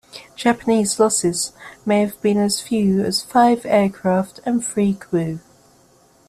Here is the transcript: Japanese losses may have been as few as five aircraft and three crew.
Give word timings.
Japanese 0.35 0.99
losses 0.99 1.53
may 1.85 2.01
have 2.01 2.19
been 2.23 2.39
as 2.39 2.59
few 2.59 3.01
as 3.01 3.21
five 3.21 3.67
aircraft 3.67 4.39
and 4.47 4.65
three 4.65 4.95
crew. 4.95 5.37